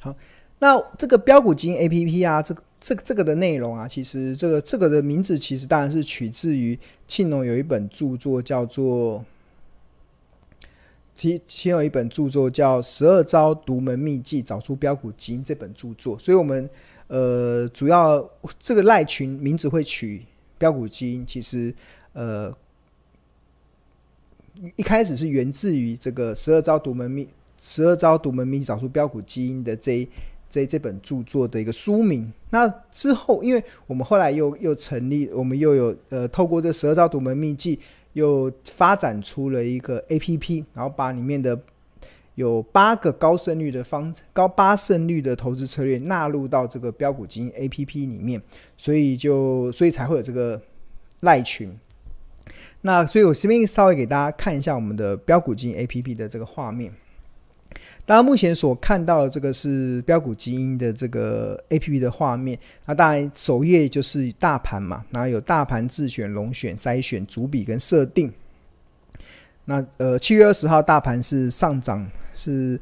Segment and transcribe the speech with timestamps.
[0.00, 0.14] 好，
[0.58, 9.24] 那这个标股基金 A P P 啊，这个这个这个的内容啊，其实这个这个的名字其实当然是取自于庆农有一本著作叫做，
[11.14, 16.68] 其其有一本著作叫《十二招独门秘技找出标股基因》这本著作，所以我们
[17.06, 20.26] 呃主要这个赖群名字会取
[20.58, 21.72] 标股基因，其实
[22.12, 22.52] 呃
[24.76, 27.28] 一开始是源自于这个十二招独门秘。
[27.66, 30.06] 十二招独门秘技找出标股基因的这一
[30.54, 32.32] 这这本著作的一个书名。
[32.50, 37.80] 那之后，因为我们后来又又成立，我们又有呃透过这十二招独门秘技，
[38.12, 41.58] 又发展出了一个 APP，然后把里面的
[42.36, 48.40] 有八个高胜率的方高八胜率的投资策略纳入到这个标股基因 APP 里面，
[48.76, 50.62] 所以就所以才会有这个
[51.20, 51.76] 赖群。
[52.82, 56.92] 那所以我这边稍微给大家看一下我们的标股基因 APP 的这个画面。
[58.06, 62.58] 大家目前所看到的这个是标股基因的这个 APP 的画面。
[62.84, 68.30] 那当然首页就是大盘嘛，然后有大盘自选、龙选、筛选、主笔跟设定。
[69.64, 72.78] 那呃，七月二十号大盘是上涨，是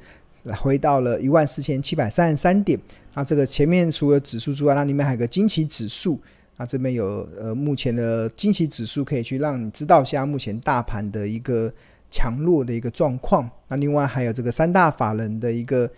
[0.61, 2.77] 回到了一万四千七百三十三点。
[3.15, 6.21] 那这个前面除了指数之外，那里面还有个惊奇指数。
[6.57, 11.73] 那这边有呃目前的惊奇指数可以去让你知道一下目前大盘的一个。
[12.13, 15.91] 强弱的一个状况，那另外还有这个三大法人的一个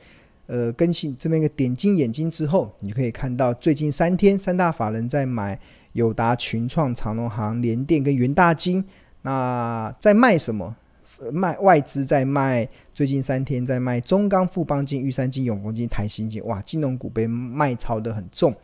[0.46, 5.58] 呃更新，这边一个点睛眼睛之后，你可以看到最近三天三大法人在买
[5.92, 8.82] 友达、群创、长隆行、联电跟元大金，
[9.22, 10.76] 那在卖什么？
[11.32, 18.54] 卖外资在卖，最近三天在卖中钢、富邦金、玉山金、永丰金、台新金，哇，金融股被卖超得很重。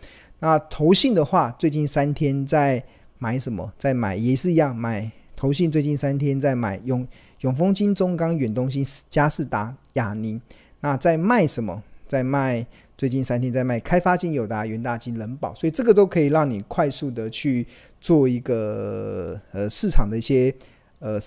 [0.41, 2.83] 那投信的话，最近三天在
[3.19, 3.73] 买什么？
[3.79, 7.07] 在买也是一样买，投信最近三天在买永。
[7.41, 10.41] 永丰金、中钢、远东新、嘉士达、亚宁，
[10.81, 11.83] 那在卖什么？
[12.07, 12.67] 在卖
[12.99, 17.67] 最近三天在卖开发金、友达、元大金、人保，所以这个都可以让你快速的去
[18.01, 20.55] 做一个呃市场的一些
[20.99, 21.19] 呃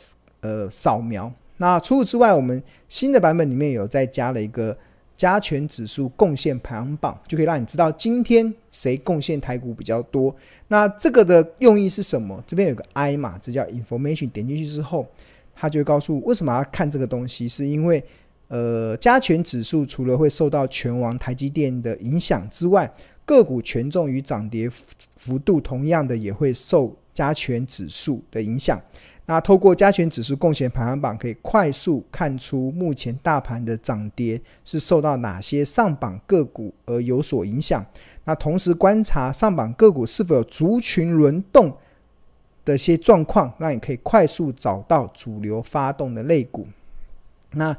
[0.41, 1.31] 呃扫描。
[1.57, 4.77] 那除此之外，我们新的版本里面有再加了一个
[5.15, 10.35] 加权指数贡献排行榜，就可以让你知道今天谁贡献台股比较多。
[10.67, 12.43] 那这个的用意是什么？
[12.45, 15.07] 这边有个 I 嘛，这叫 Information，点进去之后。
[15.55, 18.03] 他就会告诉为什么要看这个东西，是因为，
[18.47, 22.91] 呃，加权指数除了会受到权王台积电的影响之外，
[23.25, 24.69] 个股权重与涨跌
[25.15, 28.81] 幅度同样的也会受加权指数的影响。
[29.25, 37.85] 那透过加权指数贡献排行榜，可以快速看出目前大盘的涨跌是受到哪些上榜个股而有所影响。
[38.25, 41.73] 那同时观察上榜个股是否有族群轮动。
[42.65, 46.67] 的一些状况，让你可以快速找到主流发动的类股。
[47.51, 47.75] 那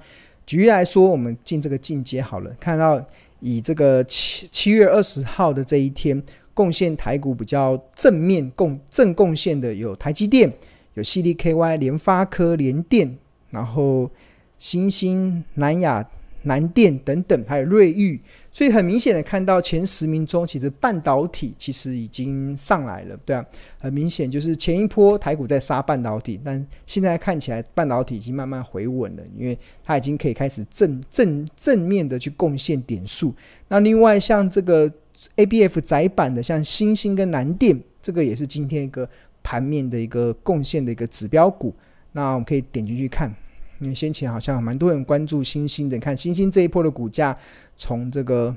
[0.47, 3.05] 举例来说，我们进这个进阶好了，看到
[3.41, 6.23] 以这个七七月二十号的这一天，
[6.53, 10.53] 贡献台股比较正面贡正贡献的有台积电、
[10.95, 13.17] 有 CDKY、联发科、联电，
[13.51, 14.11] 然后
[14.59, 16.07] 新兴、南亚、
[16.43, 18.21] 南电等等，还有瑞昱。
[18.55, 23.45] 所以很明显的看到前十名中，其实半导体其实已经上来了，对啊，
[23.81, 33.35] 很明显就是前一波台股在杀半导体，但现在看起来半导体已经慢慢回稳了，因为它已经可以开始正正正面的去贡献点数。
[33.67, 34.89] 那另外像这个
[35.35, 39.09] ABF 载板的，像星星跟南电，这个也是今天一个
[39.43, 41.75] 盘面的一个贡献的一个指标股。
[42.13, 43.35] 那我们可以点进去看。
[43.85, 47.37] 因为先前好像蛮多人关注星星的，看星星这一波的股价
[47.77, 48.57] 从这个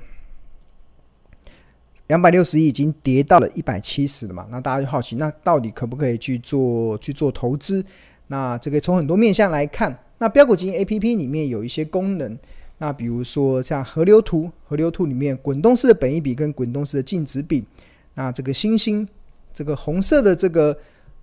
[2.07, 7.83] 两百六十亿已经跌到了一百七十了嘛，那大家就好奇，那到底可不可以去做去做投资？
[8.27, 12.39] 那这个从很多面向来看，那标股基金 APP 里面有一些功能，
[12.77, 17.65] 那比如说像河流图，河流图里面滚动式的本益比跟滚动式的净值比，
[18.13, 19.05] 那这个星星
[19.51, 20.77] 这个红色的这个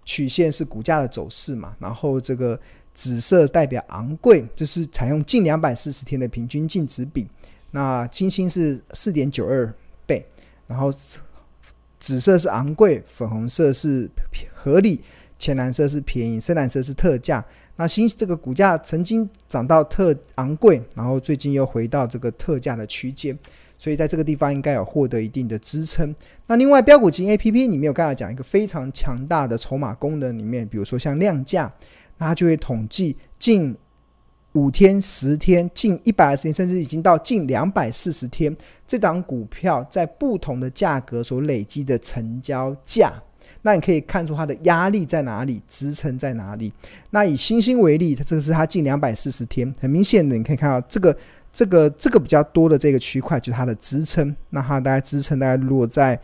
[0.05, 2.61] 曲线是股价的走势嘛，然后这个。
[2.95, 7.27] 紫色代表昂贵，就是采用近两百四十天的平均净值比。
[7.73, 9.75] 那金星是四点九二
[10.07, 10.25] 倍，
[10.69, 10.95] 然后
[11.99, 14.09] 紫色是昂贵，粉红色是
[14.55, 15.03] 合理，
[15.41, 17.45] 浅蓝色是便宜，深蓝色是特价。
[17.75, 23.37] 那新这个股价曾经涨到特昂贵，然后最近又回到这个特价的区间，
[23.77, 26.15] 所以在这个地方应该有获得一定的支撑。
[26.47, 31.73] 那另外标股金 APP 里面有刚才讲一个非常强大的筹码功能，里面比如说像量价。
[32.19, 33.77] 那它就会统计近
[34.53, 38.57] 五天、十天、近一百二十天，甚至已经到近两百四十天，
[38.87, 43.13] 这档股票在不同的价格所累积的成交价，
[43.63, 46.73] 那你可以看出它的压力在哪里，支撑在哪里。
[47.11, 51.17] 那以星星为例，它这个是它近两百四十天，很明显的你可以看到这个
[51.53, 56.19] 这个这个比较多的这个区块就是它的支撑，那它大概支撑大概落在。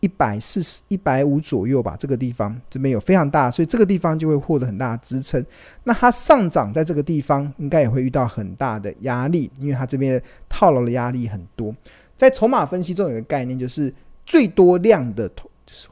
[0.00, 5.44] 一百四十一百五左右吧，这个地方这边有非常大，所以这个地方就会获得很大的支撑。
[5.84, 11.74] 那它上涨在这个地方，应该也会遇到很大的压力，因为它这边套牢的压力很多。
[12.16, 13.92] 在筹码分析中有个概念，就是
[14.24, 15.86] 最多量的头，就是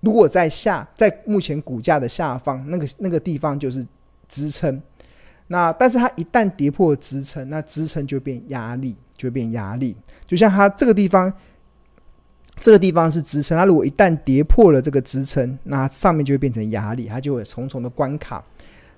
[0.00, 3.84] 如果在下，在目前股价的下方，那个那个地方就是
[4.28, 4.80] 支撑。
[5.48, 9.96] 那但是它一旦跌破支撑，那支撑就变压力，就变压力。
[10.24, 11.32] 就像它这个地方。
[12.60, 18.42] 这个地方是支撑，它如果一旦跌破了这个支撑，那上面就会变成压力，它就会有重重的关卡。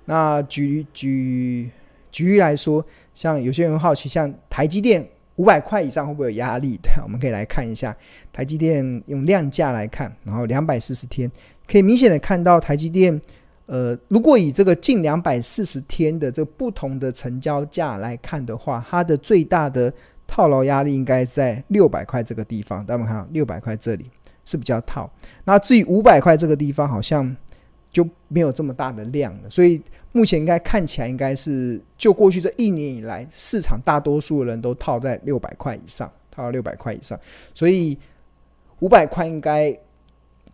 [0.04, 1.68] 那举举
[2.12, 5.04] 举例来说，像有些人好奇，像台积电
[5.36, 6.78] 五百块以上会不会有压力？
[6.80, 7.96] 对，我们可以来看一下
[8.32, 11.28] 台积电用量价来看，然后两百四十天
[11.66, 13.20] 可以明显的看到台积电，
[13.66, 19.92] 呃，如果以这个近两百四十天的这个不同的成交价来看的话，它的最大的。
[20.26, 24.10] 套牢压力应该在六百块这个地方，大家看，六百块这里
[24.44, 25.10] 是比较套。
[25.44, 27.34] 那至于五百块这个地方，好像
[27.90, 29.50] 就没有这么大的量了。
[29.50, 29.80] 所以
[30.12, 37.18] 目前应该看起来，应该是就过去这一年以来，市场大多数人都套在六百块以上，套到六百块以上。
[37.54, 37.98] 所以
[38.80, 39.74] 五百块应该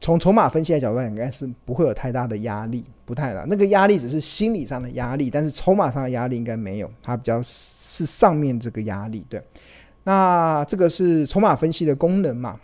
[0.03, 3.47] 从筹码分析的角度来讲，应该是不会有太大的压力，不太大。
[3.49, 7.41] 那个压力只是心理上的压力，但是筹码上的压力应该没有，它比较。
[7.95, 9.39] 是上面这个压力，对，
[10.05, 12.59] 那这个是筹码分析的功能嘛？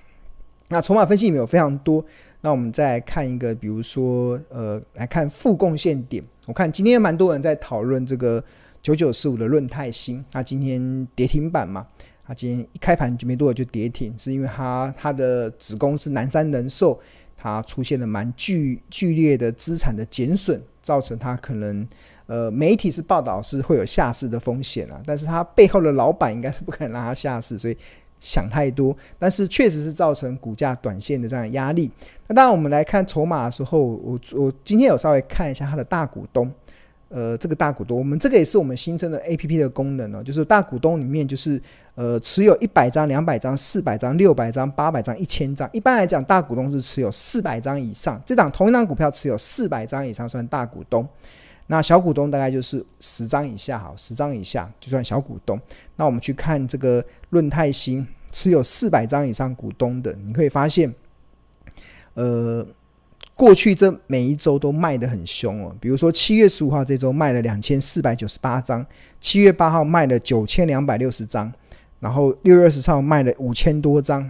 [0.69, 2.02] 那筹码分析里面有非常多，
[2.40, 6.25] 那我们再来看一个，比如说，呃，来看负贡献点。
[6.46, 8.43] 我看今天蛮多人在讨论这个
[8.81, 11.87] 九九四五的润泰新，那今天跌停板嘛，
[12.26, 16.99] 它今天一开盘就没多久就跌停，是因为它它的子公司南山人寿，
[17.38, 21.88] 它出现了蛮剧剧烈的资产的减损，造成它可能。
[22.26, 27.76] 呃，媒体是报道是会有下市的风险啊，但是它背后的老板应该是不可能让它下市，所以
[28.20, 28.94] 想太多。
[29.19, 31.90] 但是确实是造成股价短线的这样的压力。
[32.26, 36.52] 那当然，我们来看筹码的时候，我我今天有稍微看一下它的大股东，
[37.08, 41.60] 呃，这个大股东，我们这个也是我们新增的 APP 的功能哦，就是大股东里面就是
[41.94, 45.69] 呃持有一百张、两百张、四百张、六百张、八百张、一千张。
[45.72, 51.08] 一般来讲，大股东是持有四百张以上，这档同一档股票持有四百张以上算大股东。
[51.70, 55.60] 那小股东大概就是十张以下，好，十张以下就算小股东。
[55.96, 60.94] 那我们去看这个润泰新持有四百张以上股东的，你可以发现，
[62.14, 62.66] 呃，
[63.38, 65.73] 过去这每一周都卖得很凶哦。
[65.81, 68.85] 比如说七月十五号这周卖了两千四百九十八张，
[69.20, 71.52] 七月八号卖了九千两百六十张，
[72.00, 74.29] 然后六月二十号卖了五千多张。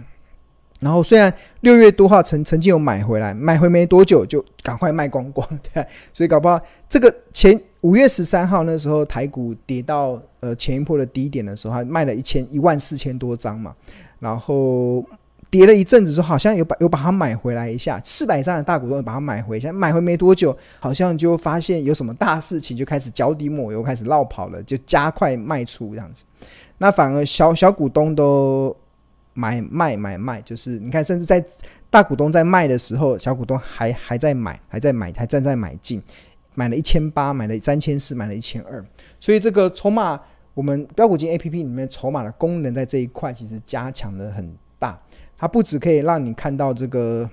[0.79, 13.75] 然后虽然六月多号曾曾经有买回来，买回没多久就赶快卖光光， 对，所以搞不好这个前五月十三号那时候台股跌到呃前一波的低点的时候，还卖了一千一万四千多张嘛，
[14.19, 15.03] 然后
[15.49, 26.23] 跌了一阵子之后，好像有把有把它买回来一下，四百张的大股东把它买回一下，买回没多久，好像就发现有什么大事情，就开始脚底抹油，开始落跑了，就加快卖出这样子，
[26.77, 28.75] 那反而小小股东都。
[29.35, 31.41] 买卖买卖，就是你看，甚至在
[31.89, 36.01] 大股东在卖的时候，小股东还还在买，还在买，还正在买进，
[36.55, 38.83] 买了一千八，买了三千四，买了一千二。
[39.17, 40.19] 所以这个筹码，
[40.53, 44.99] 我们标股金 A P P 里面筹码的功能在这一块其实加强的很大。
[45.39, 47.27] 它不只可以让你看到这个，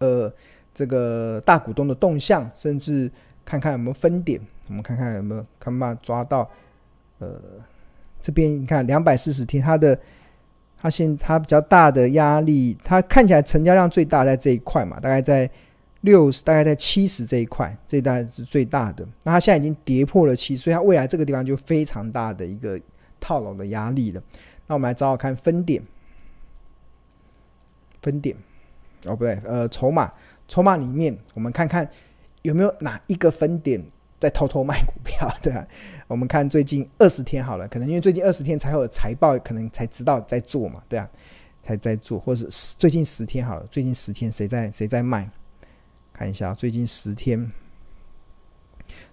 [0.00, 0.30] 呃，
[0.74, 3.10] 这个大股东的动向，甚至
[3.44, 6.50] 看看有没有分点，我们看看有没有看办法抓到。
[7.20, 7.40] 呃，
[8.20, 9.98] 这边你看两百四十天，它的。
[10.84, 15.48] 它现它比较大的压力，它看起来成交量最大在这一块嘛，大概在
[16.00, 19.06] 六十，大概在七十这一块，这大概是最大的。
[19.22, 22.76] 那它现在已经跌破了七，所以它未来这个地方就非常大的一个
[23.20, 24.20] 套牢的压力了。
[24.66, 25.80] 那我们来找找看分点，
[28.02, 28.36] 分点
[29.06, 30.12] 哦不对，呃，筹码，
[30.46, 31.88] 筹码里面我们看看
[32.42, 33.82] 有没有哪一个分点。
[34.20, 35.66] 在偷偷卖股票， 对啊，
[36.06, 41.10] 我们看最近二十天好了，可能因为最近二十天才有财报，可能才知道在做嘛，对啊，
[41.60, 42.46] 才在做，或是
[42.78, 45.28] 最近十天好了，最近十天谁在谁在卖？
[46.12, 47.50] 看一下最近十天，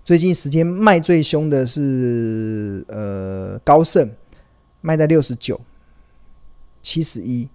[0.06, 4.12] 最近十天卖最凶的是呃高盛，
[4.82, 5.60] 卖在六十九、
[6.84, 7.50] 七十一、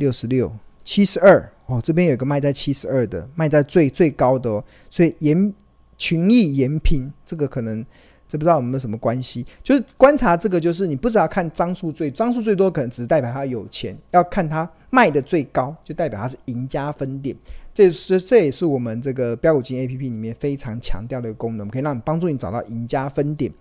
[0.00, 0.52] 六十六、
[0.82, 5.54] 七十二哦，这边有个卖在七十二的，卖在最最高的哦，所以严。
[6.02, 7.84] 群益、延平，这个可能
[8.26, 9.44] 这不知道有没有什么关系？
[9.62, 17.36] 就是观察这个，就是你不知道看张数最张数最多，可能只是代表他有钱；要看他卖的最高，就代表他是赢家分点。
[17.74, 23.52] 这是这也是我们这个标股金 A P P 里面非常强调的一个功能，可以让你帮助你找到赢家分点。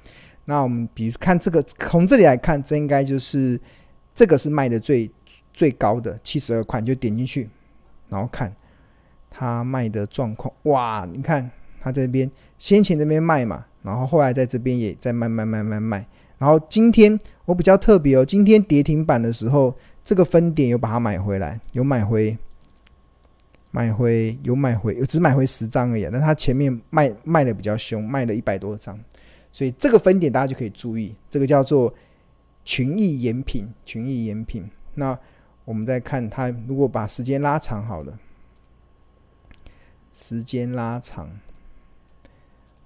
[0.46, 3.60] 那我们比如看这个，从这里来看，这应该就是
[4.14, 5.12] 这个是卖的最
[5.54, 7.50] 最高的七十二块，就点进去，
[8.10, 8.54] 然后看
[9.30, 10.54] 他卖的状况。
[10.64, 13.66] 哇，你看他这边先前这边卖嘛。
[13.82, 16.06] 然后后来在这边也在卖卖卖卖卖，
[16.38, 22.38] 然后今天我比较特别哦，今天跌停板的时候，这个分点有把它买回来，有买回，
[23.72, 26.06] 买回有买回，只买回十张而已。
[26.12, 29.00] 但它前面卖卖的比较凶，卖了一百多张，
[29.50, 31.92] 所以这个分点大家就可以注意，这个叫做
[32.66, 34.70] 群益延平，群益延平。
[34.96, 35.18] 那
[35.70, 38.18] 我们再看它，如果把时间拉长好了，
[40.16, 41.30] 时间拉长，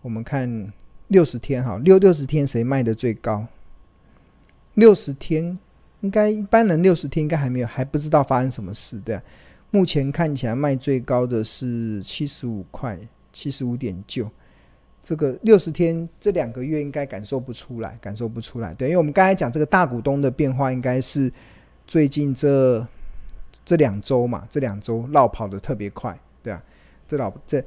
[0.01, 0.73] 我们看。
[1.09, 3.45] 六十天哈，六六十天谁卖的最高？
[4.73, 5.59] 六十天
[6.01, 9.21] 应该一般人六十天应该还没有还不知道发生什么事对啊。
[9.69, 12.97] 目前看起来卖最高的是七十五块，
[13.31, 14.27] 七十五点九。
[15.03, 18.73] 这个六十天这两个月应该感受不出来，感受不出来。
[18.73, 21.31] 对，因为我们刚才讲这个大股东的变化，应该是
[21.87, 22.87] 最近这
[23.65, 26.61] 这两周嘛，这两周绕跑的特别快，对啊，
[27.07, 27.63] 这老这。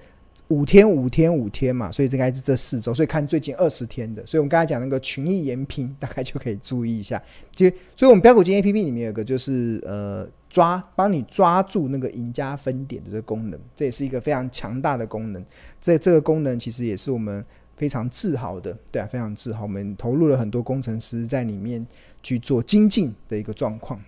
[0.48, 7.20] 五天五天五天嘛，所以应该是这四周，所以看最近二十天的，所以我们刚才讲那个群益延平， 大概就可以注意一下。
[7.50, 15.44] 就所以，我们标股金 APP 里面有个就是呃抓帮你抓住那个赢家分点的这个功能，这也是一个非常强大的功能。
[15.80, 17.44] 这这个功能其实也是我们
[17.76, 19.62] 非常自豪的，对啊，非常自豪。
[19.62, 21.86] 我们投入了很多工程师在里面
[22.22, 24.00] 去做精进的一个状况。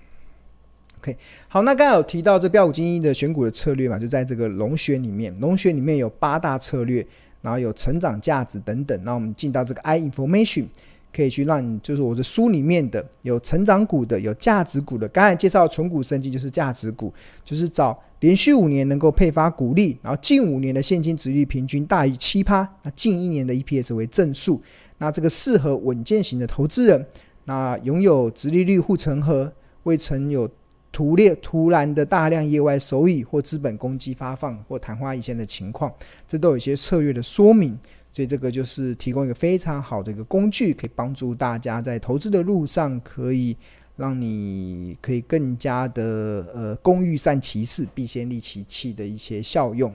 [1.01, 7.07] OK，好，那刚才有提到这标股精英的选股的策略嘛，就在这个龙选里面，龙选里面有八大策略，
[7.41, 9.01] 然后有成长价值等等。
[9.05, 10.67] 那我们进到这个 I information，
[11.15, 15.09] 可以去让你，就是我的书里面的有成长股的，有价值股的。
[15.09, 17.13] 刚才介绍纯股生机就是价值股，
[17.45, 24.63] 就是找连续五年能够配发股利，然后近五年的现金殖利率平均大于七趴，那近一年的 EPS 为正数，
[24.99, 27.07] 那这个适合稳健型的投资人，
[27.45, 29.53] 那拥有殖利率护城河，
[29.85, 30.49] 未曾有。
[30.91, 35.93] 突列突然的大量业外收益或资本公积发放或昙花一现的情况，
[36.27, 37.79] 这都有一些策略的说明，
[38.19, 43.57] 所以这个就是提供一个非常好的一个工具，可以帮助大家在投资的路上，可以
[43.95, 49.95] 让你可以更加的呃工欲善其事，必先利其器的一些效用。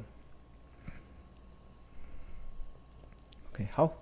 [3.51, 3.94] OK，好，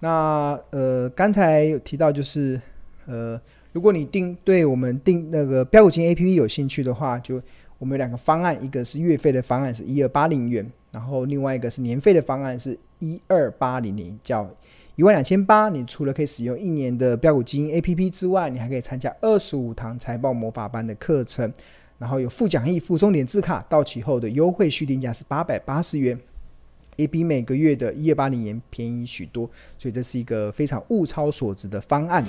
[0.00, 2.60] 那呃刚才有提到就是
[3.06, 3.40] 呃。
[3.72, 7.42] 如果你定对我们定那个标股金 A P P 有兴趣的话，就
[7.78, 14.48] 我们有两个方案，一个是月费的方案是一二八零元，然后另外一个是年费的方案是一二八零零，叫
[14.94, 15.68] 一万两千八。
[15.68, 21.52] 你除了可以使用一年的标股基金 A P P 之外，你还可以参加二十五堂财报魔法班的课程，
[21.98, 26.18] 然后有附讲义、附重点字卡，到期后的优惠续订价是八百八十元，
[26.96, 32.24] 也比每个月的一二八零元便宜许多，所以这是一个非常物超所值的方案。